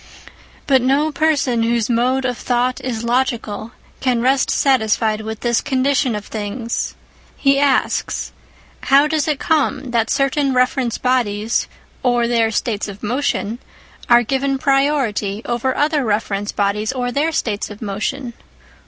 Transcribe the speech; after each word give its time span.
But 0.65 0.81
no 0.81 1.11
person 1.11 1.61
whose 1.61 1.87
mode 1.87 2.25
of 2.25 2.35
thought 2.35 2.81
is 2.83 3.03
logical 3.03 3.71
can 3.99 4.19
rest 4.19 4.49
satisfied 4.49 5.21
with 5.21 5.41
this 5.41 5.61
condition 5.61 6.15
of 6.15 6.25
things. 6.25 6.95
He 7.37 7.59
asks:" 7.59 8.31
How 8.89 9.05
does 9.07 9.27
it 9.27 9.37
come 9.37 9.91
that 9.91 10.09
certain 10.09 10.55
reference 10.55 10.97
bodies 10.97 11.67
(or 12.01 12.27
their 12.27 12.49
states 12.49 12.87
of 12.87 13.03
motion) 13.03 13.59
are 14.09 14.23
given 14.23 14.57
priority 14.57 15.43
over 15.45 15.77
other 15.77 16.03
reference 16.03 16.51
bodies 16.51 16.91
(or 16.91 17.11
their 17.11 17.31
states 17.31 17.69
of 17.69 17.79
motion) 17.79 18.33